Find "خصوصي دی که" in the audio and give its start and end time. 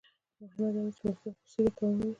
1.39-1.81